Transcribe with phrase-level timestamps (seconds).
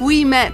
[0.00, 0.52] we met.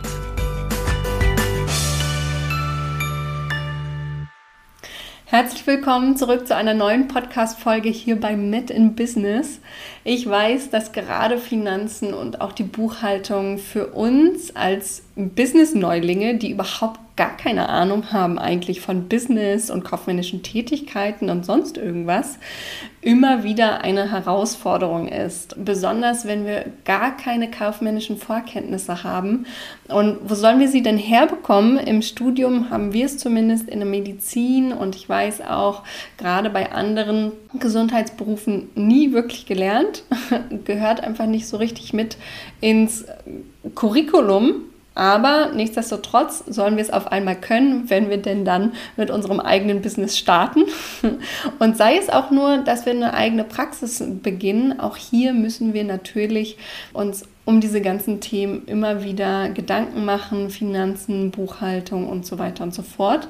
[5.25, 9.61] Herzlich willkommen zurück zu einer neuen Podcast-Folge hier bei Met in Business.
[10.05, 16.99] Ich weiß, dass gerade Finanzen und auch die Buchhaltung für uns als Business-Neulinge, die überhaupt
[17.17, 22.39] gar keine Ahnung haben eigentlich von Business und kaufmännischen Tätigkeiten und sonst irgendwas,
[23.03, 25.55] immer wieder eine Herausforderung ist.
[25.63, 29.47] Besonders wenn wir gar keine kaufmännischen Vorkenntnisse haben.
[29.89, 31.79] Und wo sollen wir sie denn herbekommen?
[31.79, 35.83] Im Studium haben wir es zumindest in der Medizin und ich weiß auch
[36.19, 40.05] gerade bei anderen Gesundheitsberufen nie wirklich gelernt.
[40.65, 42.17] Gehört einfach nicht so richtig mit
[42.61, 43.05] ins
[43.75, 44.70] Curriculum
[45.01, 49.81] aber nichtsdestotrotz sollen wir es auf einmal können, wenn wir denn dann mit unserem eigenen
[49.81, 50.65] Business starten.
[51.59, 55.85] Und sei es auch nur, dass wir eine eigene Praxis beginnen, auch hier müssen wir
[55.85, 56.59] natürlich
[56.93, 62.75] uns um diese ganzen Themen immer wieder Gedanken machen, Finanzen, Buchhaltung und so weiter und
[62.75, 63.27] so fort.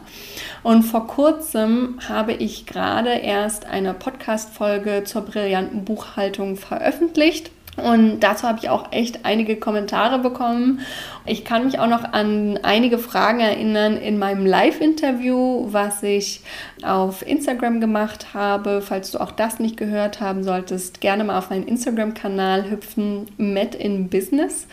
[0.64, 7.52] Und vor kurzem habe ich gerade erst eine Podcast-Folge zur brillanten Buchhaltung veröffentlicht.
[7.76, 10.80] Und dazu habe ich auch echt einige Kommentare bekommen.
[11.24, 16.42] Ich kann mich auch noch an einige Fragen erinnern in meinem Live-Interview, was ich
[16.82, 18.82] auf Instagram gemacht habe.
[18.82, 23.74] Falls du auch das nicht gehört haben solltest, gerne mal auf meinen Instagram-Kanal hüpfen, Met
[23.74, 24.66] in Business.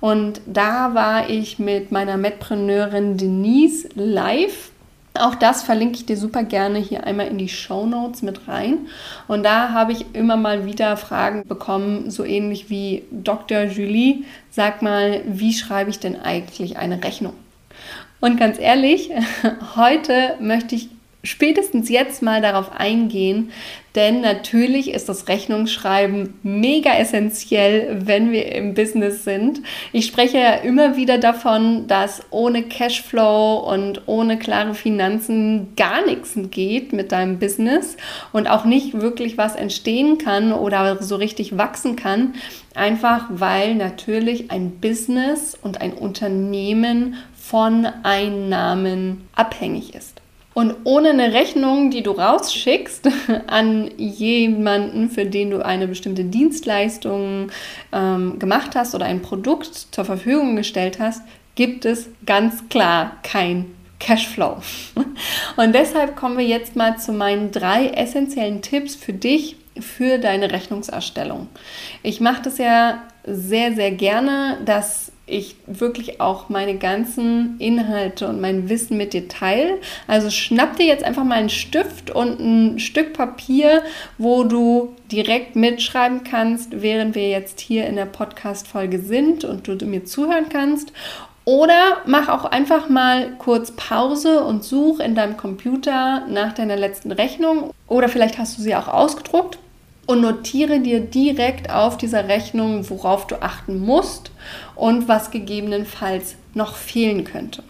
[0.00, 4.70] Und da war ich mit meiner Medpreneurin Denise live
[5.16, 8.88] auch das verlinke ich dir super gerne hier einmal in die Show Notes mit rein.
[9.28, 13.64] Und da habe ich immer mal wieder Fragen bekommen, so ähnlich wie Dr.
[13.64, 17.34] Julie, sag mal, wie schreibe ich denn eigentlich eine Rechnung?
[18.20, 19.10] Und ganz ehrlich,
[19.76, 20.88] heute möchte ich
[21.24, 23.50] spätestens jetzt mal darauf eingehen,
[23.94, 29.60] denn natürlich ist das Rechnungsschreiben mega essentiell, wenn wir im Business sind.
[29.92, 36.32] Ich spreche ja immer wieder davon, dass ohne Cashflow und ohne klare Finanzen gar nichts
[36.50, 37.96] geht mit deinem Business
[38.32, 42.34] und auch nicht wirklich was entstehen kann oder so richtig wachsen kann.
[42.74, 50.23] Einfach weil natürlich ein Business und ein Unternehmen von Einnahmen abhängig ist.
[50.54, 53.08] Und ohne eine Rechnung, die du rausschickst
[53.48, 57.50] an jemanden, für den du eine bestimmte Dienstleistung
[57.92, 61.22] ähm, gemacht hast oder ein Produkt zur Verfügung gestellt hast,
[61.56, 63.66] gibt es ganz klar kein
[63.98, 64.58] Cashflow.
[65.56, 70.52] Und deshalb kommen wir jetzt mal zu meinen drei essentiellen Tipps für dich für deine
[70.52, 71.48] Rechnungserstellung.
[72.02, 78.40] Ich mache das ja sehr, sehr gerne, dass ich wirklich auch meine ganzen Inhalte und
[78.40, 79.78] mein Wissen mit dir teile.
[80.06, 83.82] Also schnapp dir jetzt einfach mal einen Stift und ein Stück Papier,
[84.18, 89.86] wo du direkt mitschreiben kannst, während wir jetzt hier in der Podcast-Folge sind und du
[89.86, 90.92] mir zuhören kannst.
[91.46, 97.12] Oder mach auch einfach mal kurz Pause und such in deinem Computer nach deiner letzten
[97.12, 97.70] Rechnung.
[97.86, 99.58] Oder vielleicht hast du sie auch ausgedruckt
[100.06, 104.30] und notiere dir direkt auf dieser Rechnung, worauf du achten musst
[104.74, 107.62] und was gegebenenfalls noch fehlen könnte.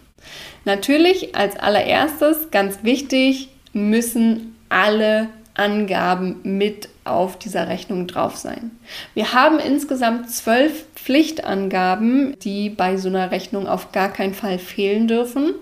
[0.65, 8.71] Natürlich als allererstes, ganz wichtig, müssen alle Angaben mit auf dieser Rechnung drauf sein.
[9.13, 15.07] Wir haben insgesamt zwölf Pflichtangaben, die bei so einer Rechnung auf gar keinen Fall fehlen
[15.07, 15.53] dürfen.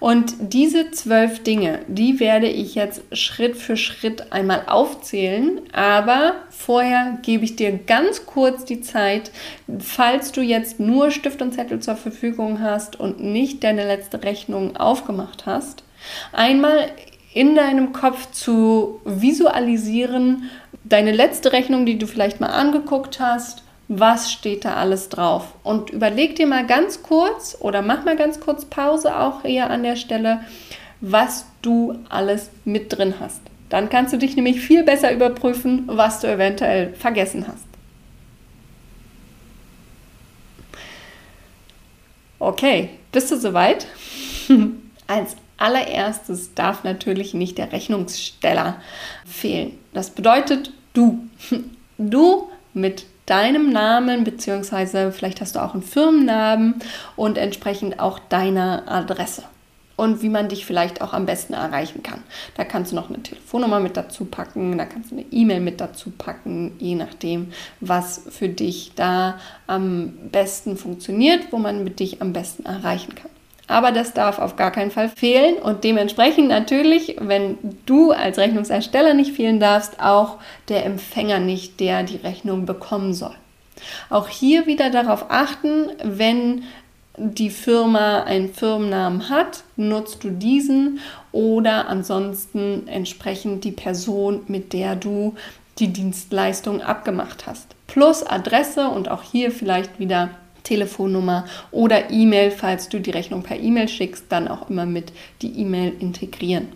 [0.00, 7.18] Und diese zwölf Dinge, die werde ich jetzt Schritt für Schritt einmal aufzählen, aber vorher
[7.22, 9.32] gebe ich dir ganz kurz die Zeit,
[9.80, 14.76] falls du jetzt nur Stift und Zettel zur Verfügung hast und nicht deine letzte Rechnung
[14.76, 15.82] aufgemacht hast,
[16.32, 16.90] einmal
[17.34, 20.50] in deinem Kopf zu visualisieren,
[20.84, 25.54] deine letzte Rechnung, die du vielleicht mal angeguckt hast, was steht da alles drauf.
[25.62, 29.82] Und überleg dir mal ganz kurz oder mach mal ganz kurz Pause auch hier an
[29.82, 30.40] der Stelle,
[31.00, 33.40] was du alles mit drin hast.
[33.70, 37.64] Dann kannst du dich nämlich viel besser überprüfen, was du eventuell vergessen hast.
[42.38, 43.86] Okay, bist du soweit?
[45.06, 48.80] Als allererstes darf natürlich nicht der Rechnungssteller
[49.26, 49.72] fehlen.
[49.92, 51.20] Das bedeutet du.
[52.00, 56.76] Du mit deinem Namen, beziehungsweise vielleicht hast du auch einen Firmennamen
[57.16, 59.42] und entsprechend auch deiner Adresse
[59.98, 62.22] und wie man dich vielleicht auch am besten erreichen kann.
[62.56, 65.80] Da kannst du noch eine Telefonnummer mit dazu packen, da kannst du eine E-Mail mit
[65.80, 72.22] dazu packen, je nachdem, was für dich da am besten funktioniert, wo man mit dich
[72.22, 73.30] am besten erreichen kann.
[73.68, 79.14] Aber das darf auf gar keinen Fall fehlen und dementsprechend natürlich, wenn du als Rechnungsersteller
[79.14, 80.38] nicht fehlen darfst, auch
[80.68, 83.34] der Empfänger nicht, der die Rechnung bekommen soll.
[84.10, 86.64] Auch hier wieder darauf achten, wenn
[87.18, 91.00] die Firma einen Firmennamen hat, nutzt du diesen
[91.32, 95.34] oder ansonsten entsprechend die Person, mit der du
[95.78, 97.74] die Dienstleistung abgemacht hast.
[97.86, 100.30] Plus Adresse und auch hier vielleicht wieder
[100.62, 105.12] Telefonnummer oder E-Mail, falls du die Rechnung per E-Mail schickst, dann auch immer mit
[105.42, 106.68] die E-Mail integrieren.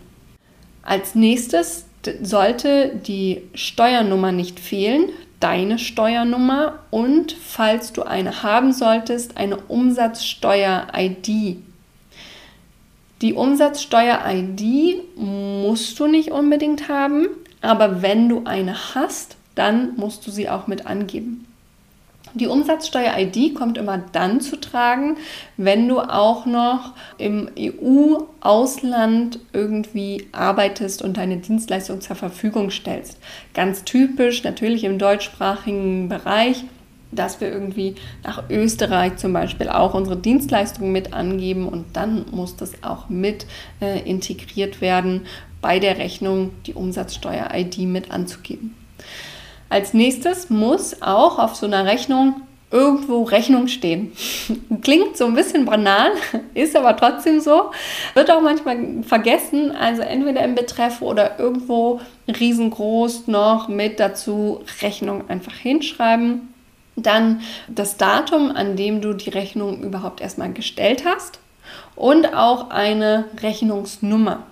[0.81, 1.85] Als nächstes
[2.21, 5.09] sollte die Steuernummer nicht fehlen
[5.43, 11.57] deine Steuernummer und, falls du eine haben solltest, eine Umsatzsteuer-ID.
[13.21, 17.27] Die Umsatzsteuer-ID musst du nicht unbedingt haben,
[17.59, 21.45] aber wenn du eine hast, dann musst du sie auch mit angeben.
[22.35, 25.17] Die Umsatzsteuer-ID kommt immer dann zu tragen,
[25.57, 33.19] wenn du auch noch im EU-Ausland irgendwie arbeitest und deine Dienstleistung zur Verfügung stellst.
[33.53, 36.65] Ganz typisch natürlich im deutschsprachigen Bereich
[37.15, 37.93] dass wir irgendwie
[38.23, 43.45] nach Österreich zum Beispiel auch unsere Dienstleistungen mit angeben und dann muss das auch mit
[43.81, 45.27] äh, integriert werden,
[45.61, 48.75] bei der Rechnung die Umsatzsteuer-ID mit anzugeben.
[49.73, 54.11] Als nächstes muss auch auf so einer Rechnung irgendwo Rechnung stehen.
[54.83, 56.11] Klingt so ein bisschen banal,
[56.53, 57.71] ist aber trotzdem so.
[58.13, 65.27] Wird auch manchmal vergessen, also entweder im Betreff oder irgendwo riesengroß noch mit dazu Rechnung
[65.27, 66.53] einfach hinschreiben.
[66.95, 71.39] Dann das Datum, an dem du die Rechnung überhaupt erstmal gestellt hast
[71.95, 74.43] und auch eine Rechnungsnummer.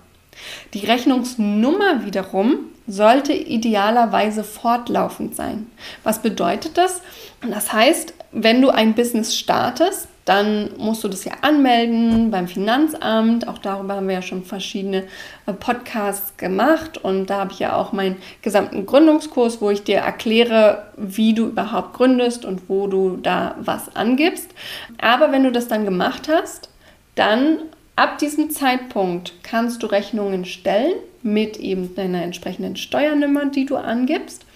[0.74, 5.66] Die Rechnungsnummer wiederum sollte idealerweise fortlaufend sein.
[6.02, 7.00] Was bedeutet das?
[7.48, 13.48] Das heißt, wenn du ein Business startest, dann musst du das ja anmelden beim Finanzamt.
[13.48, 15.04] Auch darüber haben wir ja schon verschiedene
[15.46, 16.96] äh, Podcasts gemacht.
[16.96, 21.46] Und da habe ich ja auch meinen gesamten Gründungskurs, wo ich dir erkläre, wie du
[21.46, 24.50] überhaupt gründest und wo du da was angibst.
[24.98, 26.68] Aber wenn du das dann gemacht hast,
[27.16, 27.58] dann
[27.94, 34.46] Ab diesem Zeitpunkt kannst du Rechnungen stellen mit eben deiner entsprechenden Steuernummer, die du angibst.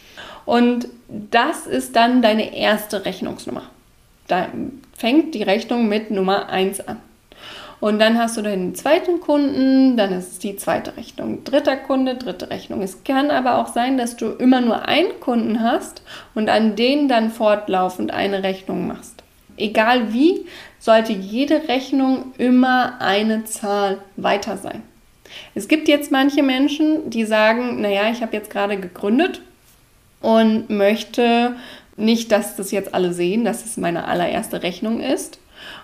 [0.47, 3.63] Und das ist dann deine erste Rechnungsnummer.
[4.27, 4.49] Da
[4.97, 7.01] fängt die Rechnung mit Nummer 1 an.
[7.79, 12.15] Und dann hast du deinen zweiten Kunden, dann ist es die zweite Rechnung, dritter Kunde,
[12.15, 12.81] dritte Rechnung.
[12.81, 16.01] Es kann aber auch sein, dass du immer nur einen Kunden hast
[16.35, 19.23] und an den dann fortlaufend eine Rechnung machst.
[19.59, 20.47] Egal wie,
[20.79, 24.83] sollte jede Rechnung immer eine Zahl weiter sein.
[25.55, 29.41] Es gibt jetzt manche Menschen, die sagen, naja, ich habe jetzt gerade gegründet
[30.21, 31.57] und möchte
[31.97, 35.39] nicht, dass das jetzt alle sehen, dass es meine allererste Rechnung ist.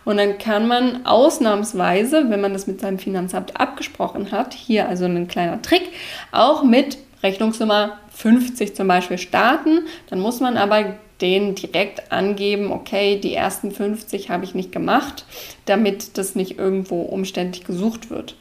[0.05, 5.05] Und dann kann man ausnahmsweise, wenn man das mit seinem Finanzamt abgesprochen hat, hier also
[5.07, 5.89] ein kleiner Trick,
[6.31, 9.87] auch mit Rechnungsnummer 50 zum Beispiel starten.
[10.11, 15.25] Dann muss man aber denen direkt angeben, okay, die ersten 50 habe ich nicht gemacht,
[15.65, 18.37] damit das nicht irgendwo umständlich gesucht wird.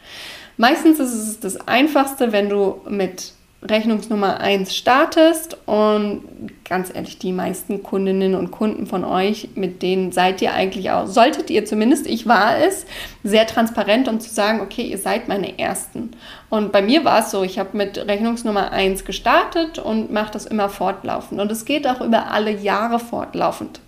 [0.57, 6.23] Meistens ist es das Einfachste, wenn du mit Rechnungsnummer 1 startest und
[6.67, 11.05] ganz ehrlich, die meisten Kundinnen und Kunden von euch, mit denen seid ihr eigentlich auch,
[11.05, 12.87] solltet ihr zumindest, ich war es,
[13.23, 16.11] sehr transparent, um zu sagen, okay, ihr seid meine Ersten.
[16.49, 20.47] Und bei mir war es so, ich habe mit Rechnungsnummer 1 gestartet und mache das
[20.47, 21.39] immer fortlaufend.
[21.39, 23.79] Und es geht auch über alle Jahre fortlaufend.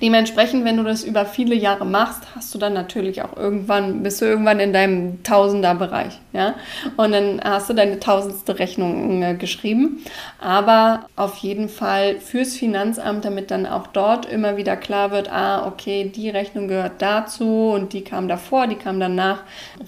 [0.00, 4.20] Dementsprechend, wenn du das über viele Jahre machst, hast du dann natürlich auch irgendwann, bist
[4.20, 6.54] du irgendwann in deinem Tausender-Bereich, ja.
[6.96, 10.04] Und dann hast du deine tausendste Rechnung äh, geschrieben.
[10.38, 15.66] Aber auf jeden Fall fürs Finanzamt, damit dann auch dort immer wieder klar wird, ah,
[15.66, 19.42] okay, die Rechnung gehört dazu und die kam davor, die kam danach,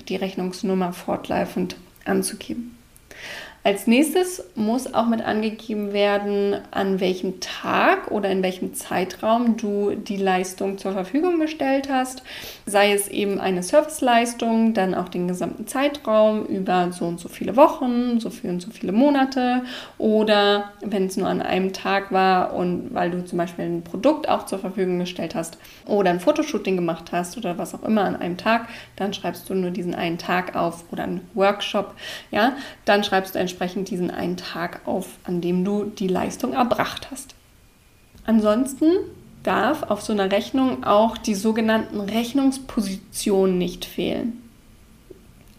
[0.09, 2.78] die Rechnungsnummer fortlaufend anzugeben.
[3.69, 9.95] Als nächstes muss auch mit angegeben werden, an welchem Tag oder in welchem Zeitraum du
[9.95, 12.23] die Leistung zur Verfügung gestellt hast.
[12.65, 17.57] Sei es eben eine Serviceleistung, dann auch den gesamten Zeitraum über so und so viele
[17.57, 19.65] Wochen, so viel und so viele Monate
[19.99, 24.31] oder wenn es nur an einem Tag war und weil du zum Beispiel ein Produkt
[24.31, 28.17] auch zur Verfügung gestellt hast oder ein Fotoshooting gemacht hast oder was auch immer an
[28.17, 31.95] einem Tag, dann schreibst du nur diesen einen Tag auf oder einen Workshop,
[32.31, 32.57] ja,
[32.87, 37.35] dann schreibst du entsprechend diesen einen Tag auf, an dem du die Leistung erbracht hast.
[38.25, 38.87] Ansonsten
[39.43, 44.45] darf auf so einer Rechnung auch die sogenannten Rechnungspositionen nicht fehlen.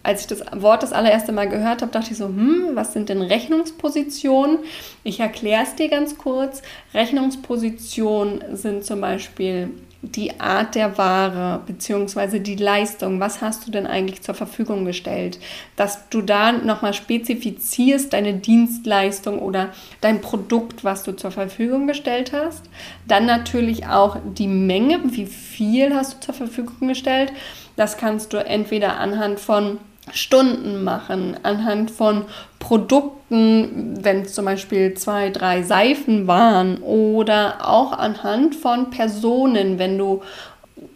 [0.01, 3.09] Als ich das Wort das allererste Mal gehört habe, dachte ich so, hm, was sind
[3.09, 4.59] denn Rechnungspositionen?
[5.03, 6.61] Ich erkläre es dir ganz kurz.
[6.93, 12.39] Rechnungspositionen sind zum Beispiel die Art der Ware bzw.
[12.39, 15.39] die Leistung, was hast du denn eigentlich zur Verfügung gestellt,
[15.75, 22.31] dass du da nochmal spezifizierst deine Dienstleistung oder dein Produkt, was du zur Verfügung gestellt
[22.31, 22.63] hast.
[23.07, 27.33] Dann natürlich auch die Menge, wie viel hast du zur Verfügung gestellt.
[27.75, 29.79] Das kannst du entweder anhand von
[30.13, 32.25] Stunden machen, anhand von
[32.59, 39.97] Produkten, wenn es zum Beispiel zwei, drei Seifen waren oder auch anhand von Personen, wenn
[39.97, 40.21] du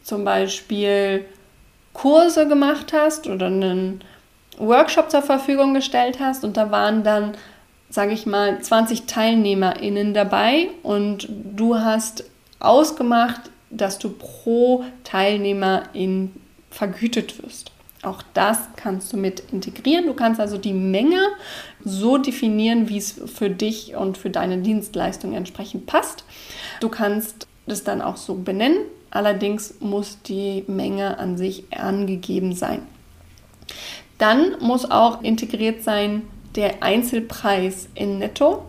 [0.03, 1.25] zum Beispiel
[1.93, 4.01] Kurse gemacht hast oder einen
[4.57, 7.33] Workshop zur Verfügung gestellt hast und da waren dann,
[7.89, 12.25] sage ich mal, 20 TeilnehmerInnen dabei und du hast
[12.59, 16.31] ausgemacht, dass du pro Teilnehmerin
[16.69, 17.72] vergütet wirst.
[18.03, 20.05] Auch das kannst du mit integrieren.
[20.05, 21.19] Du kannst also die Menge
[21.83, 26.25] so definieren, wie es für dich und für deine Dienstleistung entsprechend passt.
[26.81, 28.79] Du kannst das dann auch so benennen.
[29.09, 32.81] Allerdings muss die Menge an sich angegeben sein.
[34.17, 36.23] Dann muss auch integriert sein
[36.55, 38.65] der Einzelpreis in Netto.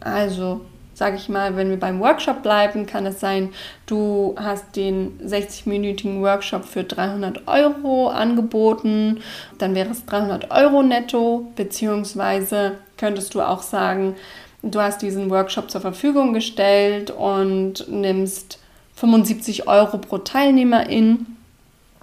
[0.00, 0.62] Also
[0.94, 3.50] sage ich mal, wenn wir beim Workshop bleiben, kann es sein,
[3.86, 9.20] du hast den 60-minütigen Workshop für 300 Euro angeboten,
[9.58, 14.14] dann wäre es 300 Euro netto, beziehungsweise könntest du auch sagen,
[14.62, 18.58] du hast diesen Workshop zur Verfügung gestellt und nimmst
[18.94, 21.33] 75 Euro pro Teilnehmerin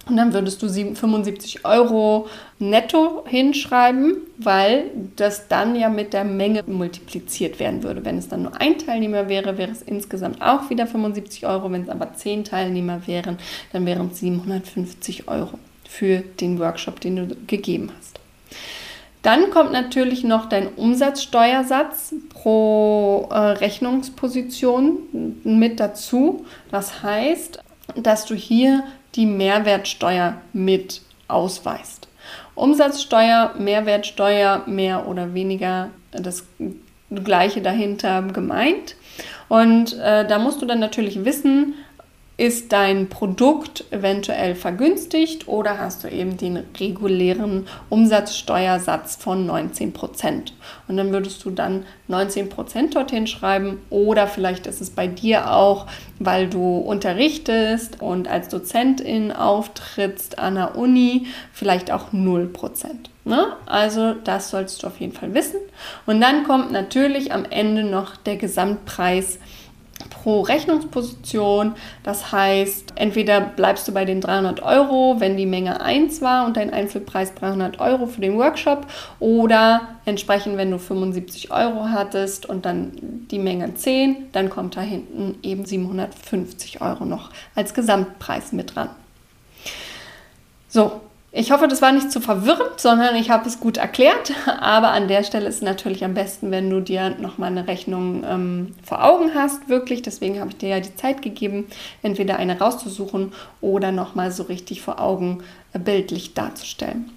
[0.06, 2.28] und dann würdest du 75 Euro
[2.58, 8.04] netto hinschreiben, weil das dann ja mit der Menge multipliziert werden würde.
[8.04, 11.70] Wenn es dann nur ein Teilnehmer wäre, wäre es insgesamt auch wieder 75 Euro.
[11.70, 13.38] Wenn es aber zehn Teilnehmer wären,
[13.72, 18.18] dann wären es 750 Euro für den Workshop, den du gegeben hast.
[19.22, 26.44] Dann kommt natürlich noch dein Umsatzsteuersatz pro äh, Rechnungsposition mit dazu.
[26.72, 27.62] Das heißt,
[27.94, 28.82] dass du hier
[29.14, 32.08] die Mehrwertsteuer mit ausweist.
[32.54, 36.44] Umsatzsteuer, Mehrwertsteuer, mehr oder weniger das
[37.10, 38.96] gleiche dahinter gemeint.
[39.48, 41.74] Und äh, da musst du dann natürlich wissen,
[42.42, 50.52] ist dein Produkt eventuell vergünstigt oder hast du eben den regulären Umsatzsteuersatz von 19 Prozent?
[50.88, 55.52] Und dann würdest du dann 19 Prozent dorthin schreiben oder vielleicht ist es bei dir
[55.52, 55.86] auch,
[56.18, 63.10] weil du unterrichtest und als Dozentin auftrittst an der Uni, vielleicht auch 0 Prozent.
[63.24, 63.52] Ne?
[63.66, 65.60] Also das sollst du auf jeden Fall wissen.
[66.06, 69.38] Und dann kommt natürlich am Ende noch der Gesamtpreis
[70.10, 71.74] pro Rechnungsposition.
[72.02, 76.56] Das heißt, entweder bleibst du bei den 300 Euro, wenn die Menge 1 war und
[76.56, 78.86] dein Einzelpreis 300 Euro für den Workshop
[79.20, 82.92] oder entsprechend, wenn du 75 Euro hattest und dann
[83.30, 88.90] die Menge 10, dann kommt da hinten eben 750 Euro noch als Gesamtpreis mit dran.
[90.68, 91.02] So,
[91.34, 94.32] ich hoffe, das war nicht zu verwirrend, sondern ich habe es gut erklärt.
[94.60, 98.22] Aber an der Stelle ist es natürlich am besten, wenn du dir nochmal eine Rechnung
[98.28, 100.02] ähm, vor Augen hast, wirklich.
[100.02, 101.68] Deswegen habe ich dir ja die Zeit gegeben,
[102.02, 107.10] entweder eine rauszusuchen oder nochmal so richtig vor Augen äh, bildlich darzustellen.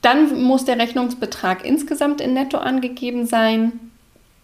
[0.00, 3.92] Dann muss der Rechnungsbetrag insgesamt in Netto angegeben sein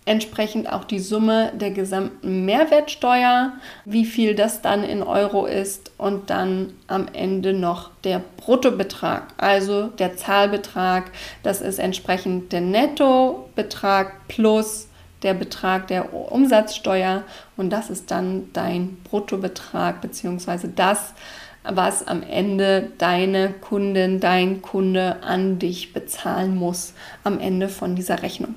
[0.07, 3.53] entsprechend auch die Summe der gesamten Mehrwertsteuer,
[3.85, 9.89] wie viel das dann in Euro ist und dann am Ende noch der Bruttobetrag, also
[9.89, 11.11] der Zahlbetrag.
[11.43, 14.89] Das ist entsprechend der Nettobetrag plus
[15.23, 17.25] der Betrag der Umsatzsteuer
[17.59, 20.69] und das ist dann dein Bruttobetrag bzw.
[20.75, 21.13] das,
[21.63, 28.23] was am Ende deine Kundin, dein Kunde an dich bezahlen muss am Ende von dieser
[28.23, 28.55] Rechnung.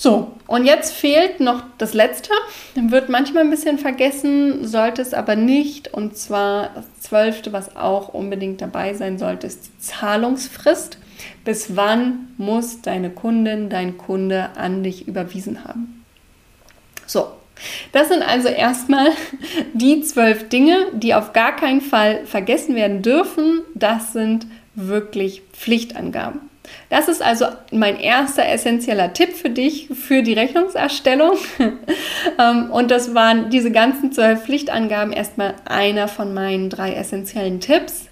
[0.00, 2.30] So, und jetzt fehlt noch das letzte,
[2.76, 5.92] wird manchmal ein bisschen vergessen, sollte es aber nicht.
[5.92, 10.98] Und zwar das zwölfte, was auch unbedingt dabei sein sollte, ist die Zahlungsfrist.
[11.44, 16.04] Bis wann muss deine Kundin, dein Kunde an dich überwiesen haben?
[17.04, 17.32] So,
[17.90, 19.08] das sind also erstmal
[19.74, 23.62] die zwölf Dinge, die auf gar keinen Fall vergessen werden dürfen.
[23.74, 26.47] Das sind wirklich Pflichtangaben.
[26.90, 31.36] Das ist also mein erster essentieller Tipp für dich für die Rechnungserstellung.
[32.38, 38.08] Ähm, und das waren diese ganzen zwölf Pflichtangaben erstmal einer von meinen drei essentiellen Tipps.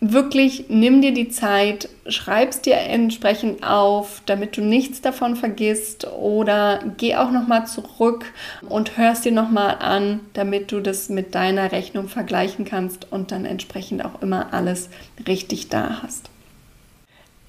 [0.00, 6.06] wirklich nimm dir die Zeit, schreib es dir entsprechend auf, damit du nichts davon vergisst
[6.12, 8.26] oder geh auch noch mal zurück
[8.68, 13.32] und hörst dir noch mal an, damit du das mit deiner Rechnung vergleichen kannst und
[13.32, 14.88] dann entsprechend auch immer alles
[15.26, 16.30] richtig da hast.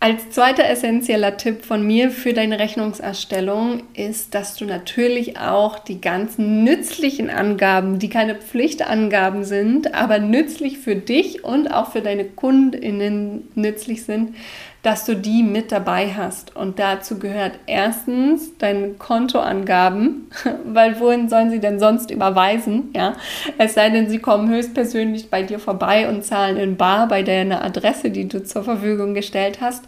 [0.02, 6.00] Als zweiter essentieller Tipp von mir für deine Rechnungserstellung ist, dass du natürlich auch die
[6.00, 12.24] ganzen nützlichen Angaben, die keine Pflichtangaben sind, aber nützlich für dich und auch für deine
[12.24, 14.38] Kundinnen nützlich sind,
[14.82, 16.56] dass du die mit dabei hast.
[16.56, 20.30] Und dazu gehört erstens deine Kontoangaben,
[20.66, 22.90] weil wohin sollen sie denn sonst überweisen?
[22.96, 23.16] Ja?
[23.58, 27.64] Es sei denn, sie kommen höchstpersönlich bei dir vorbei und zahlen in Bar bei deiner
[27.64, 29.84] Adresse, die du zur Verfügung gestellt hast.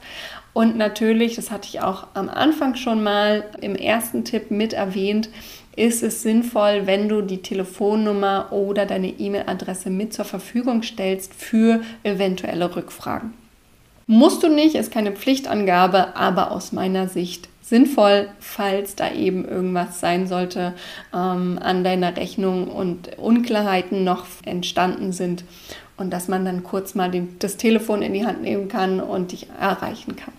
[0.53, 5.29] Und natürlich, das hatte ich auch am Anfang schon mal im ersten Tipp mit erwähnt,
[5.77, 11.81] ist es sinnvoll, wenn du die Telefonnummer oder deine E-Mail-Adresse mit zur Verfügung stellst für
[12.03, 13.33] eventuelle Rückfragen.
[14.13, 20.01] Musst du nicht, ist keine Pflichtangabe, aber aus meiner Sicht sinnvoll, falls da eben irgendwas
[20.01, 20.73] sein sollte
[21.13, 25.45] ähm, an deiner Rechnung und Unklarheiten noch entstanden sind
[25.95, 29.31] und dass man dann kurz mal den, das Telefon in die Hand nehmen kann und
[29.31, 30.33] dich erreichen kann.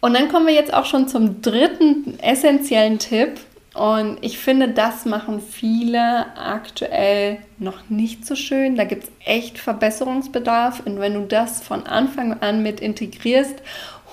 [0.00, 3.38] Und dann kommen wir jetzt auch schon zum dritten essentiellen Tipp,
[3.74, 8.74] und ich finde, das machen viele aktuell noch nicht so schön.
[8.74, 10.82] Da gibt es echt Verbesserungsbedarf.
[10.84, 13.62] Und wenn du das von Anfang an mit integrierst,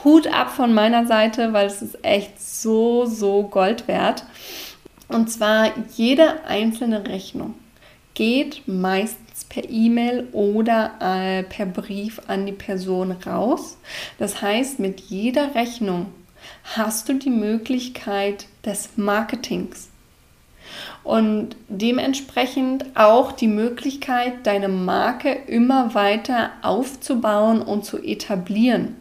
[0.04, 4.26] Hut ab von meiner Seite, weil es ist echt so, so Gold wert.
[5.08, 7.56] Und zwar jede einzelne Rechnung
[8.14, 13.78] geht meistens per E-Mail oder äh, per Brief an die Person raus.
[14.20, 16.08] Das heißt, mit jeder Rechnung
[16.76, 19.90] hast du die Möglichkeit des Marketings
[21.04, 28.96] und dementsprechend auch die Möglichkeit, deine Marke immer weiter aufzubauen und zu etablieren.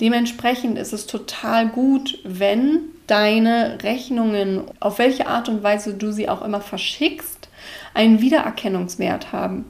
[0.00, 6.28] Dementsprechend ist es total gut, wenn deine Rechnungen, auf welche Art und Weise du sie
[6.28, 7.48] auch immer verschickst,
[7.94, 9.64] einen Wiedererkennungswert haben.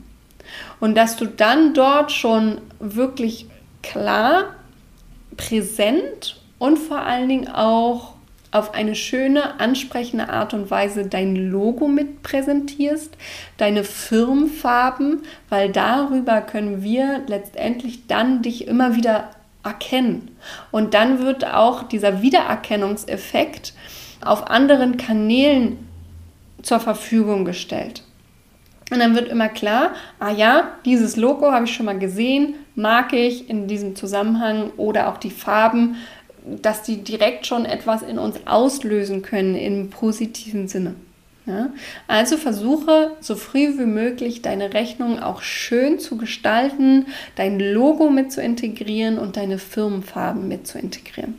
[0.80, 3.46] Und dass du dann dort schon wirklich
[3.82, 4.54] klar,
[5.36, 8.12] präsent und vor allen Dingen auch
[8.52, 13.16] auf eine schöne, ansprechende Art und Weise dein Logo mit präsentierst,
[13.56, 19.30] deine Firmenfarben, weil darüber können wir letztendlich dann dich immer wieder
[19.64, 20.36] erkennen.
[20.70, 23.72] Und dann wird auch dieser Wiedererkennungseffekt
[24.24, 25.78] auf anderen Kanälen
[26.62, 28.02] zur Verfügung gestellt.
[28.90, 33.12] Und dann wird immer klar, ah ja, dieses Logo habe ich schon mal gesehen, mag
[33.12, 35.96] ich in diesem Zusammenhang oder auch die Farben
[36.62, 40.94] dass die direkt schon etwas in uns auslösen können im positiven Sinne.
[41.46, 41.70] Ja?
[42.06, 48.32] Also versuche so früh wie möglich deine Rechnung auch schön zu gestalten, dein Logo mit
[48.32, 51.34] zu integrieren und deine Firmenfarben mit zu integrieren.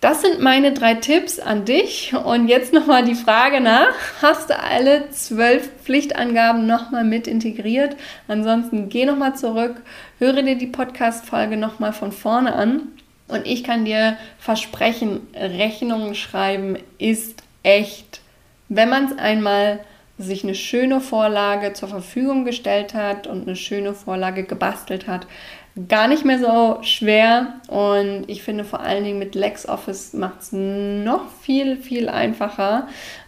[0.00, 2.12] Das sind meine drei Tipps an dich.
[2.14, 7.96] Und jetzt nochmal die Frage nach, hast du alle zwölf Pflichtangaben nochmal mit integriert?
[8.28, 9.76] Ansonsten geh nochmal zurück,
[10.18, 12.88] höre dir die Podcast-Folge nochmal von vorne an
[13.28, 18.20] und ich kann dir versprechen, Rechnungen schreiben ist echt,
[18.68, 19.80] wenn man es einmal
[20.18, 25.26] sich eine schöne Vorlage zur Verfügung gestellt hat und eine schöne Vorlage gebastelt hat,
[25.88, 27.54] gar nicht mehr so schwer.
[27.68, 32.86] Und ich finde vor allen Dingen mit LexOffice macht es noch viel, viel einfacher.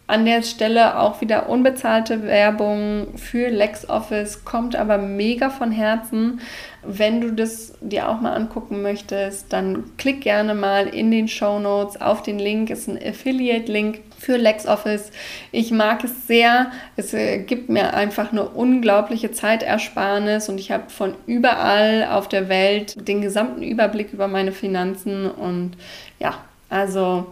[0.09, 6.41] An der Stelle auch wieder unbezahlte Werbung für LexOffice, kommt aber mega von Herzen.
[6.85, 11.59] Wenn du das dir auch mal angucken möchtest, dann klick gerne mal in den Show
[11.59, 12.71] Notes auf den Link.
[12.71, 15.13] Ist ein Affiliate-Link für LexOffice.
[15.53, 16.73] Ich mag es sehr.
[16.97, 22.49] Es äh, gibt mir einfach eine unglaubliche Zeitersparnis und ich habe von überall auf der
[22.49, 25.77] Welt den gesamten Überblick über meine Finanzen und
[26.19, 27.27] ja, also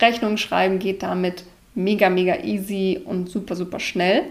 [0.00, 4.24] Rechnung schreiben geht damit mega, mega easy und super, super schnell.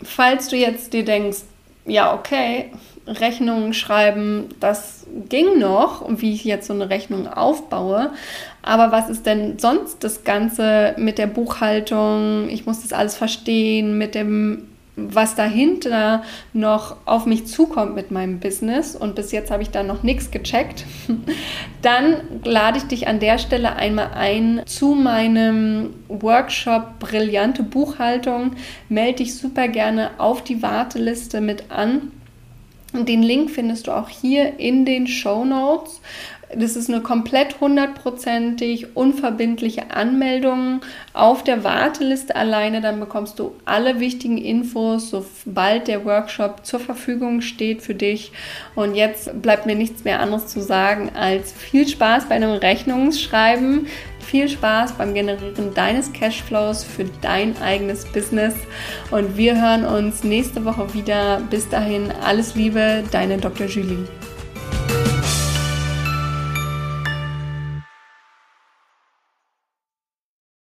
[0.00, 1.38] Falls du jetzt dir denkst,
[1.86, 2.70] ja, okay,
[3.06, 8.12] Rechnungen schreiben, das ging noch, wie ich jetzt so eine Rechnung aufbaue.
[8.62, 12.48] Aber was ist denn sonst das Ganze mit der Buchhaltung?
[12.48, 16.22] Ich muss das alles verstehen, mit dem was dahinter
[16.52, 20.30] noch auf mich zukommt mit meinem Business und bis jetzt habe ich da noch nichts
[20.30, 20.84] gecheckt,
[21.82, 28.52] dann lade ich dich an der Stelle einmal ein zu meinem Workshop Brillante Buchhaltung.
[28.90, 32.12] Melde dich super gerne auf die Warteliste mit an.
[32.92, 36.00] Und den Link findest du auch hier in den Show Notes.
[36.54, 40.82] Das ist eine komplett hundertprozentig unverbindliche Anmeldung
[41.14, 42.82] auf der Warteliste alleine.
[42.82, 48.32] Dann bekommst du alle wichtigen Infos, sobald der Workshop zur Verfügung steht für dich.
[48.74, 53.86] Und jetzt bleibt mir nichts mehr anderes zu sagen als viel Spaß bei einem Rechnungsschreiben.
[54.22, 58.54] Viel Spaß beim Generieren deines Cashflows für dein eigenes Business.
[59.10, 61.40] Und wir hören uns nächste Woche wieder.
[61.50, 63.66] Bis dahin, alles Liebe, deine Dr.
[63.66, 64.06] Julie.